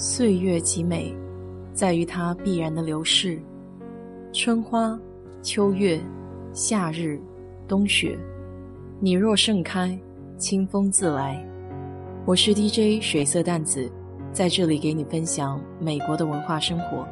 [0.00, 1.12] 岁月极美，
[1.72, 3.36] 在于它必然的流逝。
[4.32, 4.96] 春花、
[5.42, 6.00] 秋月、
[6.52, 7.20] 夏日、
[7.66, 8.16] 冬雪，
[9.00, 9.98] 你若盛开，
[10.36, 11.44] 清风自来。
[12.24, 13.90] 我是 DJ 水色淡子，
[14.32, 17.04] 在这里给你分享美国的文化生活。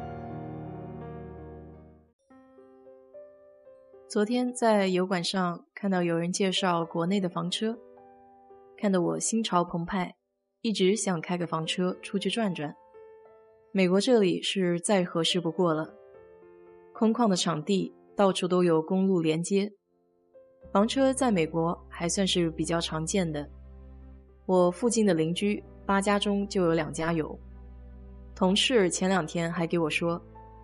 [4.07, 7.77] 昨天在油管上看到有人介绍国内的房车，
[8.77, 10.15] 看得我心潮澎湃。
[10.67, 12.75] 一直想开个房车出去转转。
[13.71, 15.89] 美国这里是再合适不过了，
[16.91, 19.71] 空旷的场地到处都有公路连接，
[20.73, 23.49] 房车在美国还算是比较常见的。
[24.45, 27.39] 我附近的邻居八家中就有两家有。
[28.35, 30.21] 同事前两天还给我说，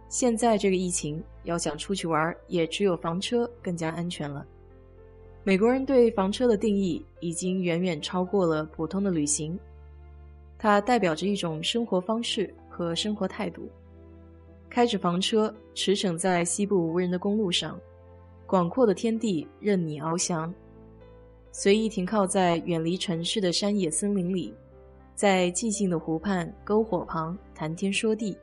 [0.10, 4.46] 现在这个疫情要想出去玩，也只有房车更加安全了。
[5.46, 9.58] 美国人对房车的定义已经远远超过了普通的旅行。
[10.64, 13.70] 它代表着一种生活方式和生活态度。
[14.70, 17.78] 开着房车驰骋在西部无人的公路上，
[18.48, 20.54] 广阔的天地任你翱翔。
[21.52, 24.54] 随意停靠在远离城市的山野森林里，
[25.16, 28.38] 在寂静的湖畔篝火旁谈天说地，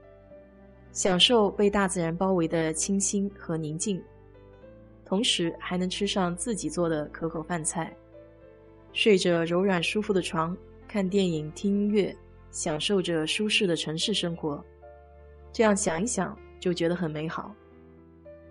[0.93, 3.99] 享受被大自然包围的清新和宁静，
[5.07, 7.97] 同时还能吃上自己做的可口饭菜，
[8.93, 10.55] 睡着柔软舒服的床。
[10.93, 12.13] 看电影、听音乐，
[12.51, 14.61] 享受着舒适的城市生活，
[15.53, 17.55] 这样想一想就觉得很美好。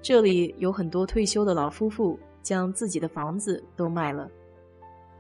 [0.01, 4.31] 这里有很多退休的老夫妇，将自己的房子都卖了，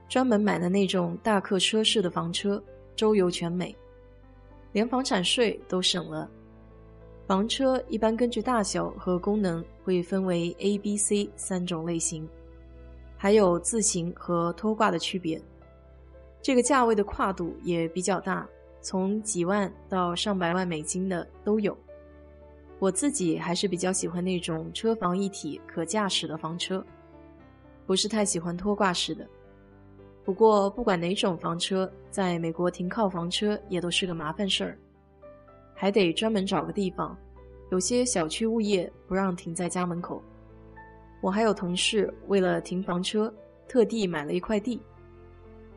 [0.07, 2.63] 专门买的那种大客车式的房车，
[2.95, 3.75] 周游全美，
[4.71, 6.31] 连房产税都省了。
[7.27, 12.25] 房车一般根据大小和功能会分为 A、B、C 三种类型，
[13.17, 15.37] 还有自行和拖挂的区别。
[16.41, 18.47] 这个价位的跨度也比较大，
[18.81, 21.77] 从几万到上百万美金的都有。
[22.79, 26.83] 我自己还是比较喜欢那种车房一体、可驾驶的房车，
[27.85, 29.27] 不是太喜欢拖挂式的。
[30.23, 34.77] 不过不管哪种房车，在美国停靠房车也都是个麻烦事儿，
[35.75, 37.17] 还得专门找个地方。
[37.71, 40.23] 有些小区物业不让停在家门口。
[41.21, 43.33] 我还有同事为了停房车，
[43.67, 44.81] 特地买了一块地。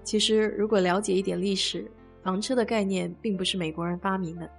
[0.04, 1.90] 其实，如果了解一点历史，
[2.22, 4.50] 房车的概念并不是美国人发明的，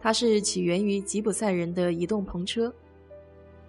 [0.00, 2.72] 它是起源于吉普赛人的移动篷车。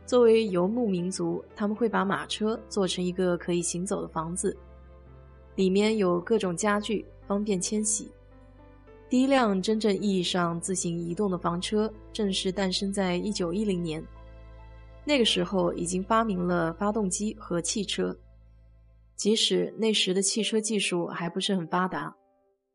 [0.05, 4.55] 作为游牧民族，他们会把马车做成一个可以行走的房子，
[5.55, 8.11] 里面有各种家具，方便迁徙。
[9.09, 14.03] 第一辆真正意义上自行移动的房车正式诞生在1910年，
[15.03, 18.15] 那个时候已经发明了发动机和汽车。
[19.15, 22.15] 即使那时的汽车技术还不是很发达，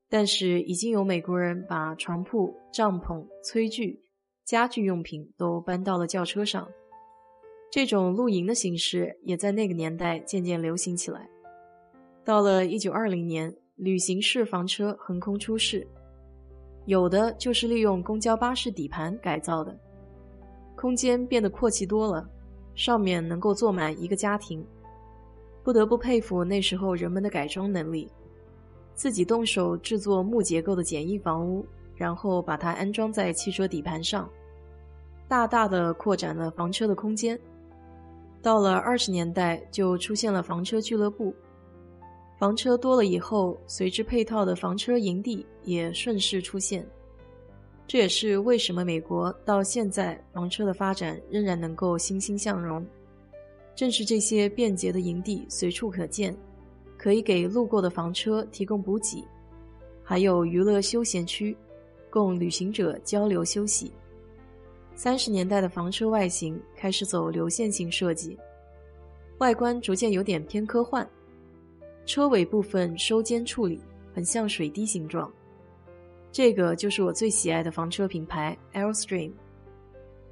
[0.08, 4.00] 但是已经有美国人把床铺、帐篷、炊具、
[4.44, 6.66] 家具用品都搬到了轿车上。
[7.70, 11.28] 这种露营的形式也在那个年代渐渐流行起来。
[12.24, 15.86] 到了1920年，旅行式房车横空出世，
[16.86, 19.78] 有的就是利用公交巴士底盘改造的，
[20.74, 22.28] 空间变得阔气多了，
[22.74, 24.66] 上面能够坐满一个家庭。
[25.62, 28.10] 不得不佩服那时候人们的改装能力，
[28.94, 34.28] 自己动手制作木结构的简易房屋，然后把它安装在汽车底盘上，
[35.28, 37.38] 大大的扩展了房车的空间。
[38.42, 41.34] 到了二十年代，就出现了房车俱乐部，
[42.38, 46.86] 房车多了以后，随之配套的房车营地也顺势出现。
[47.86, 52.86] 这也是为什么美国到现在房车的发展仍然能够欣欣向荣。
[53.74, 56.36] 正是这些便捷的营地随处可见，
[56.98, 59.24] 可以给路过的房车提供补给，
[60.02, 61.56] 还有娱乐休闲区，
[62.10, 63.90] 供旅行者交流休息。
[64.94, 68.38] 三十年代的房车外形开始走流线型设计，
[69.38, 71.08] 外观逐渐有点偏科幻，
[72.04, 73.80] 车尾部分收尖处理，
[74.12, 75.32] 很像水滴形状。
[76.30, 79.32] 这个就是我最喜爱的房车品牌 Airstream。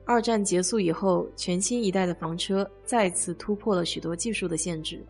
[0.09, 5.05] 二战结束以后，全新一代的房车再次突破了许多技术的限制，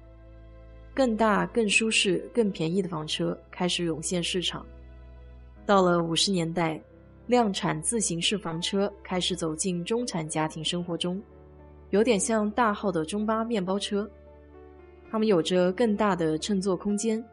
[0.93, 4.67] 更大、更舒适、更便宜的房车开始涌现市场。
[5.65, 6.83] 到了五十年代，
[7.29, 11.23] 量产自行式房车开始走进中产家庭生活中，
[11.91, 14.11] 有点像大号的中巴面包车。
[15.09, 17.25] 它们有着更大的乘坐空间，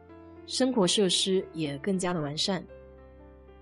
[0.46, 2.64] 生活设施也更加的完善。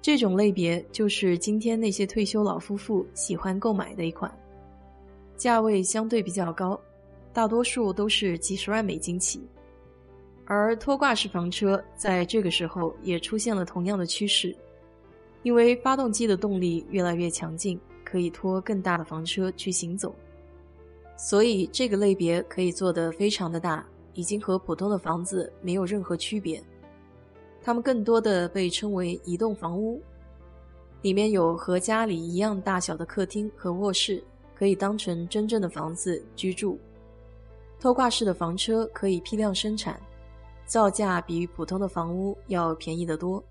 [0.05, 4.31] 这种类别就是今天那些退休老夫妇喜欢购买的一款，
[5.35, 6.79] 价位相对比较高，
[7.33, 9.41] 大多数都是几十万美金起。
[10.45, 14.55] 而拖挂式房车在这个时候也出现了同样的趋势，
[15.43, 20.15] 因为发动机的动力越来越强劲，可以拖更大的房车去行走，
[21.17, 26.63] 所以这个类别可以做得非常的大，已经和普通的房子没有任何区别。
[27.65, 29.99] 它们更多的被称为移动房屋，
[31.01, 34.23] 里面有和家里一样大小的客厅和卧室，
[34.55, 36.79] 可以当成真正的房子居住。
[37.81, 39.99] 拖挂式的房车可以批量生产，
[40.67, 43.43] 造价比普通的房屋要便宜得多，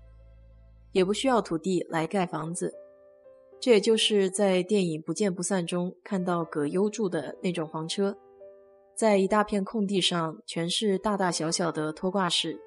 [0.92, 2.72] 也不需要土地来盖房子。
[3.60, 8.16] 这也就是在电影《不见不散》中看到葛优住的那种房车，
[8.94, 12.60] 在一大片空地上全是大大小小的拖挂式。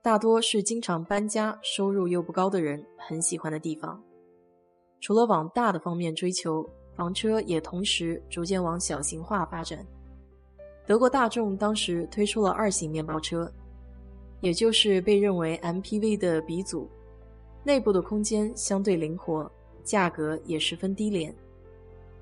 [0.00, 4.00] 大多是经常搬家、收入又不高的人很喜欢的地方。
[5.00, 6.64] 除了往大的方面追求，
[6.96, 9.84] 房车也同时逐渐往小型化发展。
[10.86, 13.52] 德国大众当时推出了二型面包车，
[14.40, 16.88] 也就是被认为 MPV 的鼻祖。
[17.64, 19.50] 内部的空间相对灵活，
[19.82, 21.34] 价格也十分低廉。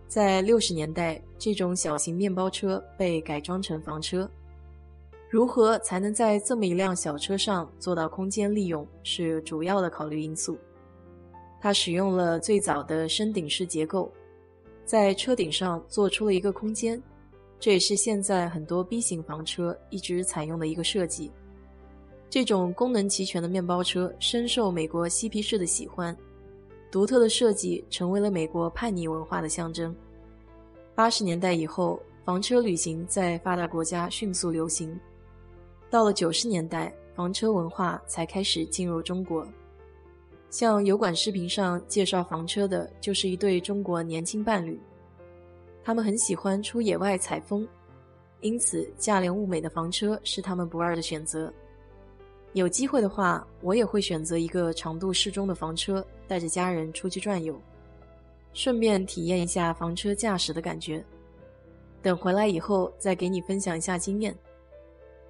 [0.09, 4.29] 在六十年代，这种小型面包车被改装成房车。
[5.37, 10.57] 如何才能在这么一辆小车上做到空间利用，是主要的考虑因素。
[11.61, 14.11] 它使用了最早的升顶式结构，
[14.87, 16.99] 在车顶上做出了一个空间，
[17.61, 21.31] 这也是现在很多 B 型房车一直采用的一个设计。
[22.31, 26.17] 这种功能齐全的面包车深受美国嬉皮士的喜欢，
[26.91, 29.95] 独特的设计成为了美国叛逆文化的象征。
[30.95, 34.99] 八十年代以后，房车旅行在发达国家迅速流行。
[35.91, 39.47] 到了九十年代，房车文化才开始进入中国。
[40.51, 44.81] 像油管视频上介绍房车的，就是一对中国年轻伴侣。
[45.85, 47.67] 他们很喜欢出野外采风，
[48.41, 51.53] 因此价廉物美的房车是他们不二的选择。
[52.53, 57.55] 有机会的话，我也会选择一个长度适中的房车，带着家人出去转悠，
[58.53, 61.05] 顺便体验一下房车驾驶的感觉。
[62.03, 64.35] 等回来以后，再给你分享一下经验。